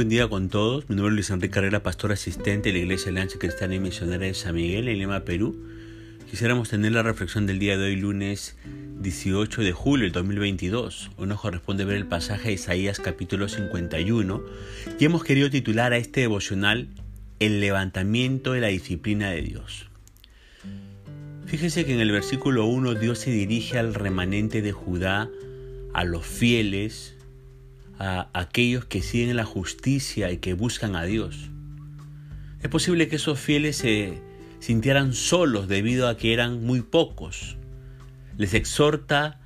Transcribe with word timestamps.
buen 0.00 0.08
día 0.08 0.28
con 0.28 0.48
todos. 0.48 0.88
Mi 0.88 0.96
nombre 0.96 1.10
es 1.10 1.14
Luis 1.16 1.28
Enrique 1.28 1.52
Carrera, 1.52 1.82
pastor 1.82 2.10
asistente 2.10 2.70
de 2.70 2.72
la 2.72 2.78
Iglesia 2.78 3.12
Lancha 3.12 3.38
Cristiana 3.38 3.74
y 3.74 3.80
Misionera 3.80 4.24
de 4.24 4.32
San 4.32 4.54
Miguel, 4.54 4.88
en 4.88 4.98
Lima, 4.98 5.26
Perú. 5.26 5.62
Quisiéramos 6.30 6.70
tener 6.70 6.92
la 6.92 7.02
reflexión 7.02 7.46
del 7.46 7.58
día 7.58 7.76
de 7.76 7.84
hoy, 7.84 7.96
lunes 7.96 8.56
18 9.00 9.60
de 9.60 9.72
julio 9.72 10.04
del 10.04 10.12
2022. 10.12 11.10
Hoy 11.18 11.26
nos 11.26 11.42
corresponde 11.42 11.84
ver 11.84 11.98
el 11.98 12.06
pasaje 12.06 12.48
de 12.48 12.54
Isaías 12.54 12.98
capítulo 12.98 13.46
51 13.46 14.42
y 14.98 15.04
hemos 15.04 15.22
querido 15.22 15.50
titular 15.50 15.92
a 15.92 15.98
este 15.98 16.20
devocional 16.22 16.88
El 17.38 17.60
levantamiento 17.60 18.52
de 18.52 18.62
la 18.62 18.68
disciplina 18.68 19.28
de 19.28 19.42
Dios. 19.42 19.90
Fíjese 21.44 21.84
que 21.84 21.92
en 21.92 22.00
el 22.00 22.10
versículo 22.10 22.64
1 22.64 22.94
Dios 22.94 23.18
se 23.18 23.32
dirige 23.32 23.78
al 23.78 23.92
remanente 23.92 24.62
de 24.62 24.72
Judá, 24.72 25.28
a 25.92 26.04
los 26.04 26.24
fieles, 26.24 27.19
a 28.00 28.30
aquellos 28.32 28.86
que 28.86 29.02
siguen 29.02 29.36
la 29.36 29.44
justicia 29.44 30.32
y 30.32 30.38
que 30.38 30.54
buscan 30.54 30.96
a 30.96 31.04
Dios. 31.04 31.50
Es 32.62 32.70
posible 32.70 33.08
que 33.08 33.16
esos 33.16 33.38
fieles 33.38 33.76
se 33.76 34.22
sintieran 34.58 35.12
solos 35.12 35.68
debido 35.68 36.08
a 36.08 36.16
que 36.16 36.32
eran 36.32 36.64
muy 36.64 36.80
pocos. 36.80 37.58
Les 38.38 38.54
exhorta 38.54 39.38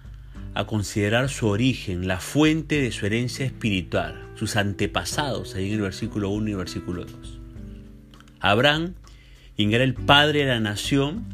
a 0.54 0.66
considerar 0.66 1.30
su 1.30 1.48
origen, 1.48 2.06
la 2.06 2.20
fuente 2.20 2.80
de 2.80 2.92
su 2.92 3.06
herencia 3.06 3.44
espiritual, 3.44 4.30
sus 4.36 4.54
antepasados, 4.54 5.56
ahí 5.56 5.66
en 5.66 5.74
el 5.74 5.80
versículo 5.80 6.30
1 6.30 6.50
y 6.50 6.54
versículo 6.54 7.04
2. 7.04 7.40
Abraham, 8.38 8.94
quien 9.56 9.74
era 9.74 9.82
el 9.82 9.94
padre 9.94 10.40
de 10.40 10.46
la 10.46 10.60
nación 10.60 11.24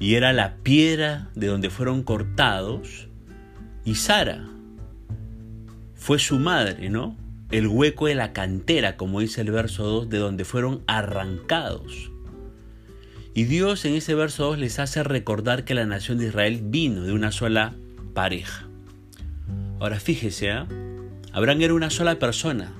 y 0.00 0.14
era 0.14 0.32
la 0.32 0.56
piedra 0.56 1.28
de 1.34 1.48
donde 1.48 1.68
fueron 1.68 2.02
cortados, 2.02 3.08
y 3.84 3.96
Sara, 3.96 4.48
fue 6.08 6.18
su 6.18 6.38
madre, 6.38 6.88
¿no? 6.88 7.14
El 7.50 7.66
hueco 7.66 8.06
de 8.06 8.14
la 8.14 8.32
cantera, 8.32 8.96
como 8.96 9.20
dice 9.20 9.42
el 9.42 9.50
verso 9.50 9.84
2, 9.84 10.08
de 10.08 10.16
donde 10.16 10.46
fueron 10.46 10.80
arrancados. 10.86 12.10
Y 13.34 13.44
Dios 13.44 13.84
en 13.84 13.92
ese 13.92 14.14
verso 14.14 14.46
2 14.46 14.58
les 14.58 14.78
hace 14.78 15.02
recordar 15.02 15.66
que 15.66 15.74
la 15.74 15.84
nación 15.84 16.16
de 16.16 16.28
Israel 16.28 16.62
vino 16.64 17.02
de 17.02 17.12
una 17.12 17.30
sola 17.30 17.74
pareja. 18.14 18.66
Ahora 19.80 20.00
fíjese, 20.00 20.48
¿eh? 20.48 20.64
Abraham 21.32 21.60
era 21.60 21.74
una 21.74 21.90
sola 21.90 22.18
persona, 22.18 22.72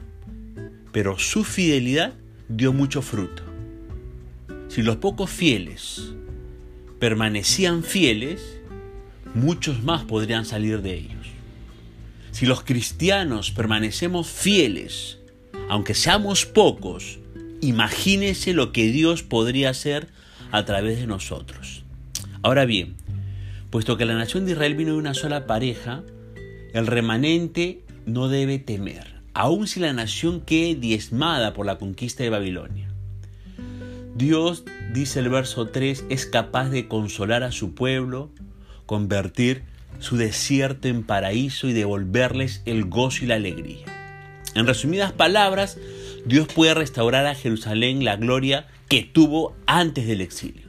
pero 0.90 1.18
su 1.18 1.44
fidelidad 1.44 2.14
dio 2.48 2.72
mucho 2.72 3.02
fruto. 3.02 3.42
Si 4.68 4.80
los 4.80 4.96
pocos 4.96 5.28
fieles 5.28 6.14
permanecían 6.98 7.82
fieles, 7.82 8.58
muchos 9.34 9.82
más 9.82 10.04
podrían 10.04 10.46
salir 10.46 10.80
de 10.80 10.94
ellos. 10.94 11.17
Si 12.30 12.46
los 12.46 12.62
cristianos 12.62 13.50
permanecemos 13.50 14.28
fieles, 14.28 15.18
aunque 15.68 15.94
seamos 15.94 16.46
pocos, 16.46 17.18
imagínese 17.60 18.52
lo 18.52 18.72
que 18.72 18.90
Dios 18.90 19.22
podría 19.22 19.70
hacer 19.70 20.08
a 20.52 20.64
través 20.64 20.98
de 20.98 21.06
nosotros. 21.06 21.84
Ahora 22.42 22.64
bien, 22.64 22.96
puesto 23.70 23.96
que 23.96 24.04
la 24.04 24.14
nación 24.14 24.46
de 24.46 24.52
Israel 24.52 24.74
vino 24.74 24.92
de 24.92 24.98
una 24.98 25.14
sola 25.14 25.46
pareja, 25.46 26.02
el 26.72 26.86
remanente 26.86 27.82
no 28.06 28.28
debe 28.28 28.58
temer, 28.58 29.20
aun 29.34 29.66
si 29.66 29.80
la 29.80 29.92
nación 29.92 30.40
quede 30.40 30.74
diezmada 30.74 31.52
por 31.52 31.66
la 31.66 31.78
conquista 31.78 32.22
de 32.22 32.30
Babilonia. 32.30 32.88
Dios, 34.14 34.64
dice 34.92 35.20
el 35.20 35.28
verso 35.28 35.68
3, 35.68 36.06
es 36.08 36.26
capaz 36.26 36.70
de 36.70 36.88
consolar 36.88 37.42
a 37.42 37.52
su 37.52 37.74
pueblo, 37.74 38.30
convertir 38.86 39.62
su 39.98 40.17
desierto 40.17 40.89
en 40.89 41.03
paraíso 41.03 41.69
y 41.69 41.72
devolverles 41.72 42.62
el 42.64 42.84
gozo 42.84 43.25
y 43.25 43.28
la 43.28 43.36
alegría. 43.36 43.84
En 44.55 44.67
resumidas 44.67 45.12
palabras, 45.12 45.78
Dios 46.25 46.49
puede 46.49 46.75
restaurar 46.75 47.26
a 47.26 47.34
Jerusalén 47.34 48.04
la 48.04 48.16
gloria 48.16 48.66
que 48.88 49.03
tuvo 49.03 49.56
antes 49.66 50.06
del 50.06 50.21
exilio. 50.21 50.69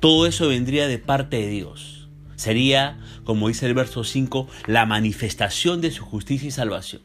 Todo 0.00 0.26
eso 0.26 0.48
vendría 0.48 0.86
de 0.86 0.98
parte 0.98 1.36
de 1.36 1.48
Dios. 1.48 2.08
Sería, 2.36 2.98
como 3.24 3.48
dice 3.48 3.66
el 3.66 3.74
verso 3.74 4.04
5, 4.04 4.48
la 4.66 4.86
manifestación 4.86 5.80
de 5.80 5.90
su 5.90 6.04
justicia 6.04 6.48
y 6.48 6.50
salvación. 6.50 7.02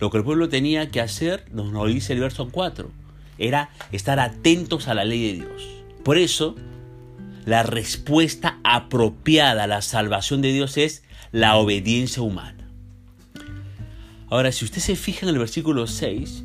Lo 0.00 0.10
que 0.10 0.18
el 0.18 0.24
pueblo 0.24 0.48
tenía 0.48 0.88
que 0.90 1.00
hacer, 1.00 1.44
nos 1.52 1.72
lo 1.72 1.84
dice 1.86 2.12
el 2.12 2.20
verso 2.20 2.48
4, 2.50 2.90
era 3.38 3.70
estar 3.92 4.20
atentos 4.20 4.88
a 4.88 4.94
la 4.94 5.04
ley 5.04 5.26
de 5.26 5.44
Dios. 5.44 5.68
Por 6.04 6.18
eso, 6.18 6.54
la 7.48 7.62
respuesta 7.62 8.58
apropiada 8.62 9.64
a 9.64 9.66
la 9.66 9.80
salvación 9.80 10.42
de 10.42 10.52
Dios 10.52 10.76
es 10.76 11.02
la 11.32 11.56
obediencia 11.56 12.22
humana. 12.22 12.68
Ahora, 14.28 14.52
si 14.52 14.66
usted 14.66 14.82
se 14.82 14.96
fija 14.96 15.24
en 15.24 15.30
el 15.30 15.38
versículo 15.38 15.86
6, 15.86 16.44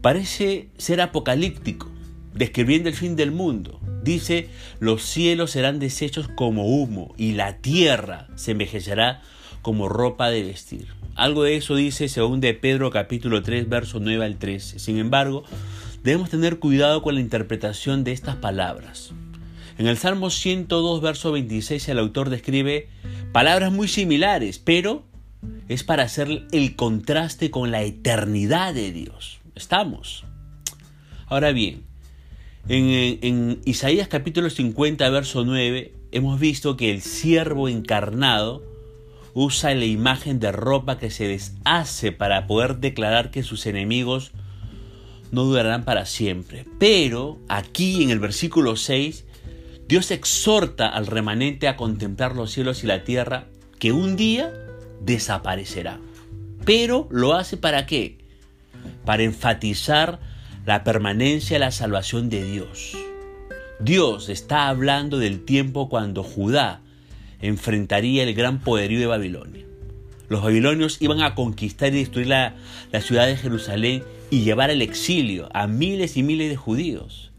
parece 0.00 0.70
ser 0.78 1.02
apocalíptico, 1.02 1.90
describiendo 2.32 2.88
el 2.88 2.94
fin 2.94 3.14
del 3.14 3.30
mundo. 3.30 3.78
Dice, 4.02 4.48
los 4.80 5.02
cielos 5.02 5.50
serán 5.50 5.78
deshechos 5.78 6.28
como 6.28 6.64
humo 6.64 7.14
y 7.18 7.32
la 7.32 7.58
tierra 7.58 8.28
se 8.34 8.52
envejecerá 8.52 9.20
como 9.60 9.90
ropa 9.90 10.30
de 10.30 10.44
vestir. 10.44 10.86
Algo 11.14 11.42
de 11.42 11.56
eso 11.56 11.76
dice 11.76 12.08
según 12.08 12.40
de 12.40 12.54
Pedro 12.54 12.90
capítulo 12.90 13.42
3, 13.42 13.68
verso 13.68 14.00
9 14.00 14.24
al 14.24 14.38
13. 14.38 14.78
Sin 14.78 14.96
embargo, 14.96 15.44
debemos 16.02 16.30
tener 16.30 16.58
cuidado 16.58 17.02
con 17.02 17.16
la 17.16 17.20
interpretación 17.20 18.02
de 18.02 18.12
estas 18.12 18.36
palabras. 18.36 19.12
En 19.78 19.86
el 19.86 19.96
Salmo 19.96 20.30
102, 20.30 21.00
verso 21.00 21.32
26, 21.32 21.88
el 21.88 21.98
autor 21.98 22.30
describe 22.30 22.88
palabras 23.32 23.72
muy 23.72 23.88
similares, 23.88 24.58
pero 24.58 25.04
es 25.68 25.82
para 25.82 26.04
hacer 26.04 26.46
el 26.52 26.76
contraste 26.76 27.50
con 27.50 27.70
la 27.70 27.82
eternidad 27.82 28.74
de 28.74 28.92
Dios. 28.92 29.40
Estamos. 29.54 30.24
Ahora 31.26 31.52
bien, 31.52 31.84
en, 32.68 33.60
Isaías 33.64 34.08
capítulo 34.08 34.50
50, 34.50 35.08
verso 35.10 35.44
9, 35.44 35.94
hemos 36.12 36.38
visto 36.38 36.76
que 36.76 36.90
el 36.90 37.00
siervo 37.00 37.68
encarnado 37.68 38.62
usa 39.34 39.74
la 39.74 39.86
imagen 39.86 40.38
de 40.38 40.52
ropa 40.52 40.98
que 40.98 41.10
se 41.10 41.26
deshace 41.26 42.12
para 42.12 42.46
poder 42.46 42.76
declarar 42.76 43.30
que 43.30 43.42
sus 43.42 43.64
enemigos 43.64 44.32
no 45.30 45.44
durarán 45.44 45.84
para 45.84 46.04
siempre. 46.04 46.66
Pero 46.78 47.38
aquí 47.48 48.02
en 48.02 48.10
el 48.10 48.20
versículo 48.20 48.76
6 48.76 49.24
Dios 49.88 50.10
exhorta 50.10 50.88
al 50.88 51.06
remanente 51.06 51.68
a 51.68 51.76
contemplar 51.76 52.34
los 52.34 52.52
cielos 52.52 52.82
y 52.84 52.86
la 52.86 53.04
tierra 53.04 53.46
que 53.78 53.92
un 53.92 54.16
día 54.16 54.52
desaparecerá. 55.00 55.98
Pero 56.64 57.08
lo 57.10 57.34
hace 57.34 57.56
para 57.56 57.86
qué? 57.86 58.18
Para 59.04 59.24
enfatizar 59.24 60.20
la 60.64 60.84
permanencia 60.84 61.56
y 61.56 61.60
la 61.60 61.72
salvación 61.72 62.30
de 62.30 62.44
Dios. 62.44 62.96
Dios 63.80 64.28
está 64.28 64.68
hablando 64.68 65.18
del 65.18 65.44
tiempo 65.44 65.88
cuando 65.88 66.22
Judá 66.22 66.80
enfrentaría 67.40 68.22
el 68.22 68.34
gran 68.34 68.60
poderío 68.60 69.00
de 69.00 69.06
Babilonia. 69.06 69.66
Los 70.28 70.42
babilonios 70.42 71.02
iban 71.02 71.20
a 71.20 71.34
conquistar 71.34 71.92
y 71.92 71.98
destruir 71.98 72.28
la, 72.28 72.54
la 72.92 73.00
ciudad 73.00 73.26
de 73.26 73.36
Jerusalén 73.36 74.04
y 74.30 74.42
llevar 74.42 74.70
al 74.70 74.80
exilio 74.80 75.48
a 75.52 75.66
miles 75.66 76.16
y 76.16 76.22
miles 76.22 76.48
de 76.48 76.56
judíos. 76.56 77.31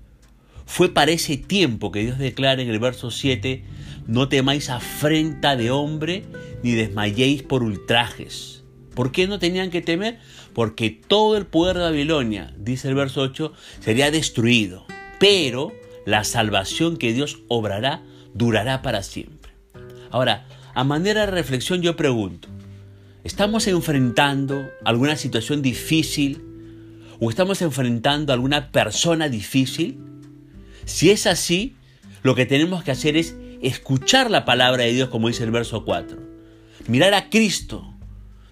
Fue 0.65 0.89
para 0.89 1.11
ese 1.11 1.37
tiempo 1.37 1.91
que 1.91 2.01
Dios 2.01 2.17
declara 2.17 2.61
en 2.61 2.69
el 2.69 2.79
verso 2.79 3.11
7, 3.11 3.63
no 4.07 4.29
temáis 4.29 4.69
afrenta 4.69 5.55
de 5.55 5.71
hombre, 5.71 6.23
ni 6.63 6.71
desmayéis 6.71 7.43
por 7.43 7.63
ultrajes. 7.63 8.63
¿Por 8.93 9.11
qué 9.11 9.27
no 9.27 9.39
tenían 9.39 9.71
que 9.71 9.81
temer? 9.81 10.19
Porque 10.53 10.89
todo 10.89 11.35
el 11.37 11.45
poder 11.45 11.77
de 11.77 11.83
Babilonia, 11.83 12.53
dice 12.57 12.87
el 12.87 12.95
verso 12.95 13.21
8, 13.21 13.53
sería 13.79 14.11
destruido. 14.11 14.85
Pero 15.19 15.73
la 16.05 16.23
salvación 16.23 16.97
que 16.97 17.13
Dios 17.13 17.39
obrará 17.47 18.03
durará 18.33 18.81
para 18.81 19.03
siempre. 19.03 19.53
Ahora, 20.11 20.47
a 20.73 20.83
manera 20.83 21.21
de 21.21 21.31
reflexión 21.31 21.81
yo 21.81 21.95
pregunto, 21.95 22.47
¿estamos 23.23 23.67
enfrentando 23.67 24.69
alguna 24.85 25.15
situación 25.15 25.61
difícil 25.61 26.43
o 27.19 27.29
estamos 27.29 27.61
enfrentando 27.61 28.33
alguna 28.33 28.71
persona 28.71 29.29
difícil? 29.29 29.99
Si 30.85 31.11
es 31.11 31.27
así, 31.27 31.75
lo 32.23 32.35
que 32.35 32.45
tenemos 32.45 32.83
que 32.83 32.91
hacer 32.91 33.17
es 33.17 33.35
escuchar 33.61 34.29
la 34.29 34.45
palabra 34.45 34.83
de 34.83 34.93
Dios, 34.93 35.09
como 35.09 35.27
dice 35.27 35.43
el 35.43 35.51
verso 35.51 35.85
4. 35.85 36.17
Mirar 36.87 37.13
a 37.13 37.29
Cristo, 37.29 37.93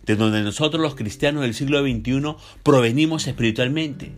de 0.06 0.16
donde 0.16 0.42
nosotros 0.42 0.82
los 0.82 0.96
cristianos 0.96 1.44
del 1.44 1.54
siglo 1.54 1.82
XXI 1.82 2.36
provenimos 2.64 3.28
espiritualmente. 3.28 4.12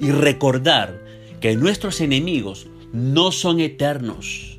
Y 0.00 0.10
recordar 0.10 1.02
que 1.40 1.56
nuestros 1.56 2.00
enemigos 2.00 2.66
no 2.92 3.32
son 3.32 3.60
eternos. 3.60 4.58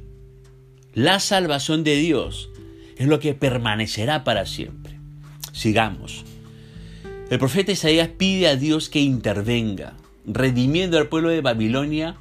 La 0.94 1.20
salvación 1.20 1.84
de 1.84 1.96
Dios 1.98 2.50
es 2.98 3.08
lo 3.08 3.20
que 3.20 3.34
permanecerá 3.34 4.24
para 4.24 4.46
siempre. 4.46 4.98
Sigamos. 5.52 6.24
El 7.30 7.40
profeta 7.40 7.72
Isaías 7.72 8.10
pide 8.18 8.48
a 8.48 8.56
Dios 8.56 8.90
que 8.90 9.02
intervenga, 9.02 9.94
redimiendo 10.26 10.98
al 10.98 11.08
pueblo 11.08 11.30
de 11.30 11.42
Babilonia 11.42 12.18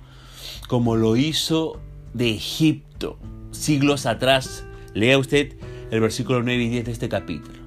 como 0.69 0.97
lo 0.97 1.17
hizo 1.17 1.81
de 2.13 2.31
Egipto 2.31 3.19
siglos 3.55 4.07
atrás. 4.07 4.65
Lea 4.95 5.19
usted 5.19 5.55
el 5.91 6.01
versículo 6.01 6.43
9 6.43 6.63
y 6.63 6.69
10 6.69 6.85
de 6.87 6.93
este 6.93 7.09
capítulo. 7.09 7.59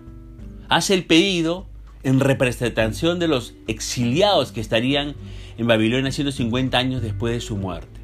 Hace 0.69 0.93
el 0.93 1.05
pedido 1.05 1.67
en 2.03 2.19
representación 2.19 3.19
de 3.19 3.27
los 3.27 3.55
exiliados 3.67 4.51
que 4.51 4.61
estarían 4.61 5.15
en 5.57 5.67
Babilonia 5.67 6.11
150 6.11 6.77
años 6.77 7.01
después 7.01 7.33
de 7.33 7.41
su 7.41 7.57
muerte. 7.57 7.99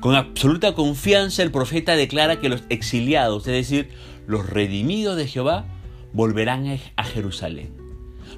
Con 0.00 0.14
absoluta 0.14 0.74
confianza 0.74 1.42
el 1.42 1.50
profeta 1.50 1.96
declara 1.96 2.40
que 2.40 2.48
los 2.48 2.62
exiliados, 2.68 3.46
es 3.46 3.52
decir, 3.52 3.88
los 4.26 4.48
redimidos 4.48 5.16
de 5.16 5.26
Jehová, 5.26 5.64
volverán 6.12 6.78
a 6.96 7.04
Jerusalén. 7.04 7.70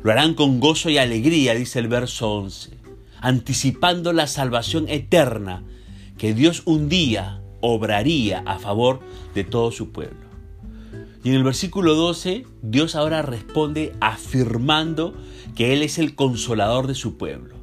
Lo 0.03 0.13
harán 0.13 0.35
con 0.35 0.61
gozo 0.61 0.91
y 0.91 0.99
alegría, 0.99 1.55
dice 1.55 1.79
el 1.79 1.89
verso 1.89 2.33
11, 2.35 2.71
anticipando 3.25 4.13
la 4.13 4.27
salvación 4.27 4.87
eterna 4.89 5.65
que 6.19 6.35
Dios 6.35 6.63
un 6.67 6.91
día 6.91 7.41
obraría 7.63 8.43
a 8.45 8.59
favor 8.59 9.01
de 9.35 9.45
todo 9.45 9.73
su 9.73 9.93
pueblo. 9.93 10.29
Y 11.25 11.31
en 11.31 11.37
el 11.37 11.43
versículo 11.43 11.95
12, 11.95 12.45
Dios 12.61 12.95
ahora 12.95 13.23
responde 13.23 13.95
afirmando 14.01 15.15
que 15.57 15.73
Él 15.73 15.83
es 15.83 15.99
el 15.99 16.15
consolador 16.15 16.87
de 16.87 16.95
su 16.95 17.17
pueblo. 17.17 17.55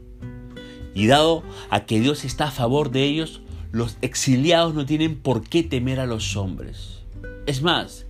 Y 0.96 1.06
dado 1.06 1.44
a 1.70 1.86
que 1.86 2.00
Dios 2.00 2.26
está 2.26 2.48
a 2.48 2.52
favor 2.52 2.90
de 2.90 3.04
ellos, 3.04 3.42
los 3.72 3.98
exiliados 4.02 4.74
no 4.74 4.88
tienen 4.88 5.16
por 5.16 5.48
qué 5.48 5.62
temer 5.62 6.00
a 6.00 6.08
los 6.08 6.36
hombres. 6.36 7.04
Es 7.46 7.62
más, 7.62 8.08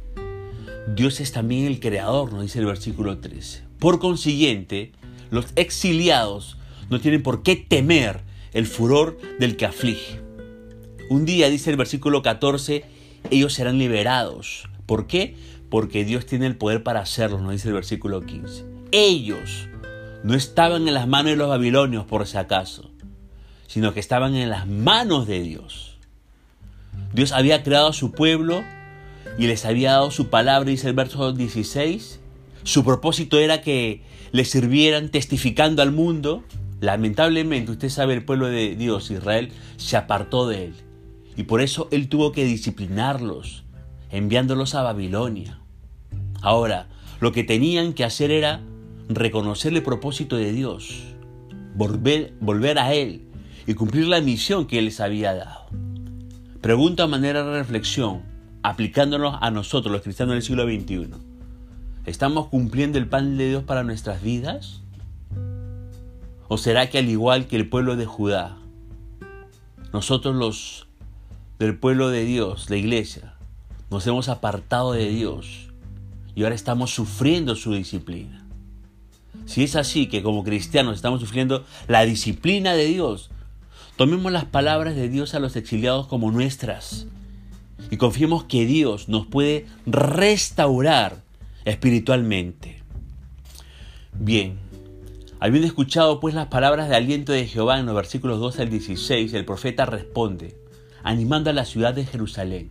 Dios 0.95 1.19
es 1.19 1.33
también 1.33 1.65
el 1.65 1.81
creador, 1.81 2.31
nos 2.31 2.43
dice 2.43 2.59
el 2.59 2.65
versículo 2.65 3.17
13. 3.17 3.63
Por 3.77 3.99
consiguiente, 3.99 4.93
los 5.31 5.47
exiliados 5.57 6.57
no 6.91 6.99
tienen 6.99 7.23
por 7.23 7.41
qué 7.41 7.55
temer 7.55 8.21
el 8.53 8.67
furor 8.67 9.17
del 9.39 9.55
que 9.55 9.65
aflige. 9.65 10.19
Un 11.09 11.25
día, 11.25 11.49
dice 11.49 11.71
el 11.71 11.77
versículo 11.77 12.21
14, 12.21 12.83
ellos 13.31 13.53
serán 13.53 13.79
liberados. 13.79 14.69
¿Por 14.85 15.07
qué? 15.07 15.35
Porque 15.69 16.03
Dios 16.03 16.25
tiene 16.25 16.45
el 16.47 16.57
poder 16.57 16.83
para 16.83 16.99
hacerlo, 16.99 17.39
nos 17.39 17.53
dice 17.53 17.69
el 17.69 17.73
versículo 17.73 18.21
15. 18.21 18.65
Ellos 18.91 19.69
no 20.23 20.35
estaban 20.35 20.87
en 20.87 20.93
las 20.93 21.07
manos 21.07 21.31
de 21.31 21.37
los 21.37 21.49
babilonios, 21.49 22.05
por 22.05 22.27
si 22.27 22.37
acaso, 22.37 22.91
sino 23.67 23.93
que 23.93 24.01
estaban 24.01 24.35
en 24.35 24.49
las 24.49 24.67
manos 24.67 25.27
de 25.27 25.41
Dios. 25.41 25.97
Dios 27.13 27.31
había 27.31 27.63
creado 27.63 27.87
a 27.87 27.93
su 27.93 28.11
pueblo 28.11 28.63
y 29.37 29.47
les 29.47 29.65
había 29.65 29.91
dado 29.91 30.11
su 30.11 30.29
palabra, 30.29 30.69
dice 30.69 30.89
el 30.89 30.93
verso 30.93 31.31
16. 31.31 32.19
Su 32.63 32.83
propósito 32.83 33.39
era 33.39 33.61
que 33.61 34.01
le 34.33 34.43
sirvieran 34.43 35.09
testificando 35.09 35.81
al 35.81 35.91
mundo. 35.91 36.43
Lamentablemente, 36.81 37.71
usted 37.71 37.89
sabe, 37.89 38.15
el 38.15 38.25
pueblo 38.25 38.47
de 38.47 38.75
Dios, 38.75 39.11
Israel, 39.11 39.51
se 39.77 39.97
apartó 39.97 40.47
de 40.47 40.65
él. 40.65 40.73
Y 41.37 41.43
por 41.43 41.61
eso 41.61 41.87
él 41.91 42.09
tuvo 42.09 42.31
que 42.31 42.43
disciplinarlos, 42.43 43.63
enviándolos 44.09 44.73
a 44.73 44.81
Babilonia. 44.81 45.59
Ahora, 46.41 46.87
lo 47.19 47.31
que 47.31 47.43
tenían 47.43 47.93
que 47.93 48.03
hacer 48.03 48.31
era 48.31 48.61
reconocer 49.07 49.73
el 49.73 49.83
propósito 49.83 50.37
de 50.37 50.51
Dios, 50.51 51.03
volver, 51.75 52.33
volver 52.39 52.79
a 52.79 52.93
Él 52.93 53.21
y 53.67 53.75
cumplir 53.75 54.07
la 54.07 54.19
misión 54.19 54.65
que 54.65 54.79
Él 54.79 54.85
les 54.85 54.99
había 54.99 55.35
dado. 55.35 55.67
Pregunta 56.61 57.03
a 57.03 57.07
manera 57.07 57.43
de 57.43 57.59
reflexión, 57.59 58.23
aplicándonos 58.63 59.37
a 59.39 59.51
nosotros, 59.51 59.91
los 59.91 60.01
cristianos 60.01 60.33
del 60.33 60.41
siglo 60.41 60.63
XXI. 60.63 61.11
¿Estamos 62.07 62.47
cumpliendo 62.47 62.97
el 62.97 63.07
pan 63.07 63.37
de 63.37 63.49
Dios 63.49 63.63
para 63.63 63.83
nuestras 63.83 64.23
vidas? 64.23 64.81
¿O 66.53 66.57
será 66.57 66.89
que 66.89 66.97
al 66.97 67.07
igual 67.07 67.47
que 67.47 67.55
el 67.55 67.69
pueblo 67.69 67.95
de 67.95 68.05
Judá, 68.05 68.57
nosotros 69.93 70.35
los 70.35 70.85
del 71.59 71.77
pueblo 71.77 72.09
de 72.09 72.25
Dios, 72.25 72.69
la 72.69 72.75
iglesia, 72.75 73.35
nos 73.89 74.05
hemos 74.05 74.27
apartado 74.27 74.91
de 74.91 75.07
Dios 75.07 75.69
y 76.35 76.43
ahora 76.43 76.53
estamos 76.53 76.93
sufriendo 76.93 77.55
su 77.55 77.73
disciplina. 77.73 78.45
Si 79.45 79.63
es 79.63 79.77
así 79.77 80.07
que 80.07 80.23
como 80.23 80.43
cristianos 80.43 80.97
estamos 80.97 81.21
sufriendo 81.21 81.63
la 81.87 82.03
disciplina 82.03 82.73
de 82.73 82.87
Dios, 82.87 83.29
tomemos 83.95 84.29
las 84.29 84.43
palabras 84.43 84.97
de 84.97 85.07
Dios 85.07 85.33
a 85.33 85.39
los 85.39 85.55
exiliados 85.55 86.07
como 86.07 86.33
nuestras 86.33 87.07
y 87.89 87.95
confiemos 87.95 88.43
que 88.43 88.65
Dios 88.65 89.07
nos 89.07 89.25
puede 89.25 89.67
restaurar 89.85 91.23
espiritualmente. 91.63 92.83
Bien, 94.11 94.59
habiendo 95.41 95.67
escuchado 95.67 96.19
pues 96.19 96.35
las 96.35 96.47
palabras 96.47 96.87
de 96.87 96.95
aliento 96.95 97.33
de 97.33 97.47
Jehová 97.47 97.79
en 97.79 97.87
los 97.87 97.95
versículos 97.95 98.39
12 98.39 98.61
al 98.61 98.69
16, 98.69 99.33
el 99.33 99.43
profeta 99.43 99.87
responde, 99.87 100.55
animando 101.03 101.49
a 101.49 101.53
la 101.53 101.65
ciudad 101.65 101.95
de 101.95 102.05
Jerusalén 102.05 102.69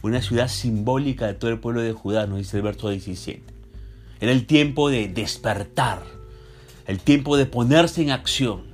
una 0.00 0.20
ciudad 0.20 0.48
simbólica 0.48 1.26
de 1.26 1.34
todo 1.34 1.50
el 1.50 1.60
pueblo 1.60 1.80
de 1.80 1.92
Judá, 1.92 2.26
nos 2.26 2.38
dice 2.38 2.58
el 2.58 2.62
verso 2.62 2.90
17. 2.90 3.42
Era 4.20 4.32
el 4.32 4.46
tiempo 4.46 4.90
de 4.90 5.08
despertar, 5.08 6.02
el 6.86 7.00
tiempo 7.00 7.36
de 7.36 7.46
ponerse 7.46 8.02
en 8.02 8.10
acción. 8.10 8.64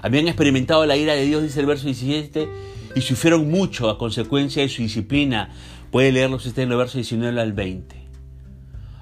Habían 0.00 0.26
experimentado 0.26 0.86
la 0.86 0.96
ira 0.96 1.14
de 1.14 1.24
Dios, 1.24 1.42
dice 1.42 1.60
el 1.60 1.66
verso 1.66 1.84
17, 1.84 2.48
y 2.94 3.00
sufrieron 3.02 3.50
mucho 3.50 3.90
a 3.90 3.98
consecuencia 3.98 4.62
de 4.62 4.68
su 4.68 4.82
disciplina. 4.82 5.50
Puede 5.90 6.12
leerlo 6.12 6.36
usted 6.36 6.58
en 6.58 6.72
el 6.72 6.78
verso 6.78 6.96
19 6.96 7.40
al 7.40 7.52
20. 7.52 8.03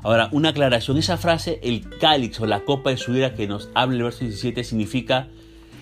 Ahora, 0.02 0.28
una 0.32 0.50
aclaración. 0.50 0.98
Esa 0.98 1.16
frase, 1.16 1.60
el 1.62 1.88
cáliz 1.98 2.40
o 2.40 2.46
la 2.46 2.64
copa 2.64 2.90
de 2.90 2.96
su 2.96 3.14
ira 3.14 3.34
que 3.34 3.46
nos 3.46 3.70
habla 3.74 3.96
el 3.96 4.02
verso 4.02 4.20
17, 4.20 4.64
significa 4.64 5.28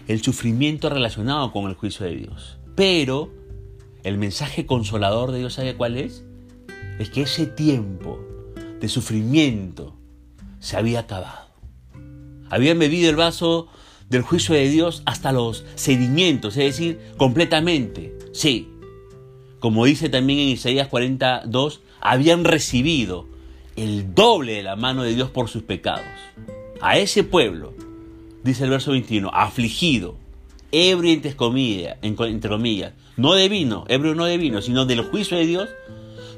el 0.08 0.22
sufrimiento 0.22 0.90
relacionado 0.90 1.52
con 1.52 1.68
el 1.68 1.74
juicio 1.74 2.04
de 2.04 2.16
Dios. 2.16 2.58
Pero 2.74 3.32
el 4.02 4.18
mensaje 4.18 4.66
consolador 4.66 5.32
de 5.32 5.38
Dios, 5.38 5.54
¿sabe 5.54 5.74
cuál 5.74 5.96
es? 5.96 6.24
Es 6.98 7.10
que 7.10 7.22
ese 7.22 7.46
tiempo 7.46 8.20
de 8.80 8.88
sufrimiento 8.88 9.96
se 10.58 10.76
había 10.76 11.00
acabado. 11.00 11.48
Habían 12.50 12.78
bebido 12.78 13.08
el 13.08 13.16
vaso 13.16 13.68
del 14.08 14.22
juicio 14.22 14.54
de 14.54 14.68
Dios 14.68 15.02
hasta 15.06 15.32
los 15.32 15.64
sedimentos, 15.76 16.56
es 16.56 16.76
decir, 16.76 16.98
completamente. 17.16 18.18
Sí, 18.32 18.68
como 19.60 19.84
dice 19.84 20.08
también 20.08 20.40
en 20.40 20.48
Isaías 20.48 20.88
42, 20.88 21.80
habían 22.00 22.44
recibido 22.44 23.28
el 23.76 24.14
doble 24.14 24.54
de 24.54 24.62
la 24.62 24.76
mano 24.76 25.02
de 25.02 25.14
Dios 25.14 25.30
por 25.30 25.48
sus 25.48 25.62
pecados. 25.62 26.04
A 26.80 26.98
ese 26.98 27.24
pueblo, 27.24 27.74
dice 28.42 28.64
el 28.64 28.70
verso 28.70 28.92
21, 28.92 29.30
afligido, 29.32 30.16
ebrio 30.72 31.12
entre 31.12 31.36
comillas, 31.36 31.96
entre 32.02 32.50
comillas, 32.50 32.92
no 33.16 33.34
de 33.34 33.48
vino, 33.48 33.84
ebrio 33.88 34.14
no 34.14 34.24
de 34.24 34.38
vino, 34.38 34.62
sino 34.62 34.86
del 34.86 35.02
juicio 35.02 35.36
de 35.36 35.46
Dios, 35.46 35.68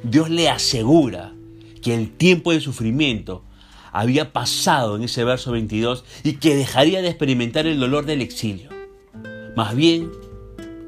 Dios 0.02 0.31
le 0.31 0.48
asegura 0.48 1.32
que 1.81 1.94
el 1.94 2.10
tiempo 2.10 2.53
de 2.53 2.60
sufrimiento 2.60 3.44
había 3.93 4.32
pasado 4.32 4.96
en 4.96 5.05
ese 5.05 5.22
verso 5.22 5.53
22 5.53 6.05
y 6.24 6.34
que 6.34 6.56
dejaría 6.56 7.03
de 7.03 7.08
experimentar 7.08 7.67
el 7.67 7.79
dolor 7.79 8.06
del 8.06 8.22
exilio. 8.22 8.70
Más 9.55 9.77
bien, 9.77 10.10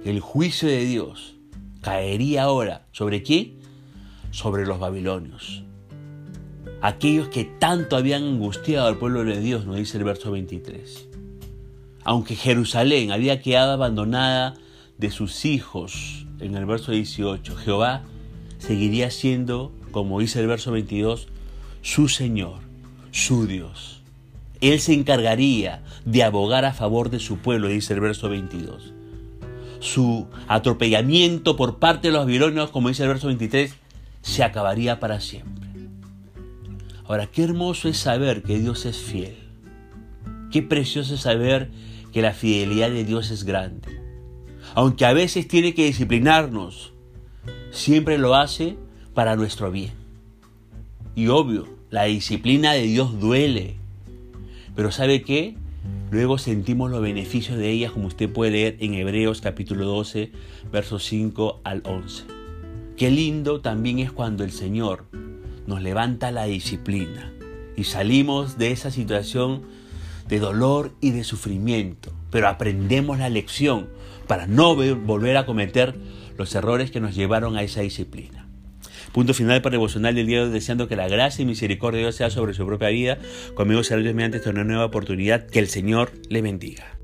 el 0.05 0.21
juicio 0.21 0.69
de 0.69 0.85
Dios 0.85 1.37
caería 1.81 2.45
ahora 2.45 2.87
sobre 2.93 3.23
quién? 3.23 3.59
Sobre 4.31 4.67
los 4.67 4.79
babilonios. 4.79 5.63
Aquellos 6.85 7.29
que 7.29 7.45
tanto 7.45 7.97
habían 7.97 8.23
angustiado 8.23 8.87
al 8.87 8.99
pueblo 8.99 9.25
de 9.25 9.41
Dios, 9.41 9.67
nos 9.67 9.77
dice 9.77 9.99
el 9.99 10.05
verso 10.05 10.31
23 10.31 11.09
aunque 12.05 12.37
Jerusalén 12.37 13.11
había 13.11 13.41
quedado 13.41 13.73
abandonada 13.73 14.55
de 14.99 15.11
sus 15.11 15.45
hijos 15.45 16.27
en 16.39 16.55
el 16.55 16.67
verso 16.67 16.93
18, 16.93 17.57
Jehová 17.57 18.03
seguiría 18.59 19.11
siendo, 19.11 19.73
como 19.91 20.21
dice 20.21 20.41
el 20.41 20.47
verso 20.47 20.71
22, 20.71 21.29
su 21.83 22.09
Señor, 22.09 22.59
su 23.11 23.47
Dios. 23.47 24.03
Él 24.61 24.81
se 24.81 24.93
encargaría 24.93 25.83
de 26.05 26.23
abogar 26.23 26.65
a 26.65 26.75
favor 26.75 27.11
de 27.11 27.19
su 27.19 27.39
pueblo, 27.39 27.69
dice 27.69 27.95
el 27.95 28.01
verso 28.01 28.29
22. 28.29 28.93
Su 29.81 30.27
atropellamiento 30.47 31.57
por 31.57 31.79
parte 31.79 32.09
de 32.09 32.15
los 32.15 32.25
babilonios, 32.25 32.71
como 32.71 32.89
dice 32.89 33.03
el 33.03 33.11
verso 33.11 33.27
23, 33.27 33.75
se 34.23 34.45
acabaría 34.45 35.01
para 35.01 35.21
siempre. 35.21 35.64
Ahora, 37.07 37.27
qué 37.27 37.45
hermoso 37.45 37.89
es 37.89 37.99
saber 37.99 38.43
que 38.43 38.59
Dios 38.59 38.87
es 38.87 38.97
fiel. 38.97 39.37
Qué 40.51 40.63
precioso 40.63 41.15
es 41.15 41.21
saber 41.21 41.71
que 42.13 42.23
la 42.23 42.33
fidelidad 42.33 42.91
de 42.91 43.05
Dios 43.05 43.31
es 43.31 43.45
grande. 43.45 44.01
Aunque 44.75 45.05
a 45.05 45.13
veces 45.13 45.47
tiene 45.47 45.75
que 45.75 45.85
disciplinarnos, 45.85 46.95
siempre 47.71 48.17
lo 48.17 48.35
hace 48.35 48.77
para 49.13 49.37
nuestro 49.37 49.71
bien. 49.71 49.93
Y 51.15 51.29
obvio, 51.29 51.69
la 51.91 52.05
disciplina 52.05 52.73
de 52.73 52.83
Dios 52.83 53.21
duele. 53.21 53.77
Pero 54.75 54.91
¿sabe 54.91 55.23
qué? 55.23 55.57
Luego 56.11 56.39
sentimos 56.39 56.91
los 56.91 57.03
beneficios 57.03 57.59
de 57.59 57.71
ella, 57.71 57.91
como 57.91 58.07
usted 58.07 58.33
puede 58.33 58.53
leer 58.53 58.77
en 58.81 58.95
Hebreos 58.95 59.43
capítulo 59.43 59.85
12, 59.85 60.33
versos 60.73 61.05
5 61.05 61.61
al 61.65 61.83
11. 61.85 62.25
Qué 62.97 63.11
lindo 63.11 63.61
también 63.61 63.99
es 63.99 64.11
cuando 64.11 64.43
el 64.43 64.53
Señor 64.53 65.05
nos 65.67 65.83
levanta 65.83 66.31
la 66.31 66.45
disciplina 66.45 67.33
y 67.77 67.85
salimos 67.85 68.59
de 68.59 68.71
esa 68.71 68.91
situación 68.91 69.63
de 70.29 70.39
dolor 70.39 70.93
y 71.01 71.11
de 71.11 71.25
sufrimiento, 71.25 72.13
pero 72.31 72.49
aprendemos 72.49 73.19
la 73.19 73.29
lección 73.29 73.89
para 74.27 74.47
no 74.47 74.75
volver 74.75 75.37
a 75.37 75.47
cometer 75.47 75.95
los 76.39 76.55
errores 76.55 76.91
que 76.91 77.01
nos 77.01 77.15
llevaron 77.15 77.57
a 77.57 77.63
esa 77.63 77.83
disciplina. 77.83 78.47
Punto 79.13 79.33
final 79.33 79.63
para 79.63 79.77
el 79.77 79.79
devocional 79.79 80.15
del 80.15 80.27
día 80.27 80.39
de 80.39 80.47
hoy, 80.47 80.51
deseando 80.51 80.89
que 80.89 80.97
la 80.97 81.07
gracia 81.07 81.43
y 81.43 81.47
misericordia 81.47 81.99
de 81.99 82.05
Dios 82.07 82.17
sea 82.17 82.31
sobre 82.31 82.53
su 82.53 82.67
propia 82.67 82.89
vida. 82.89 83.19
Conmigo 83.55 83.85
será 83.85 84.01
Dios 84.01 84.15
mediante 84.15 84.39
esta 84.39 84.53
nueva 84.53 84.87
oportunidad. 84.87 85.47
Que 85.47 85.61
el 85.61 85.69
Señor 85.69 86.11
le 86.29 86.43
bendiga. 86.43 86.99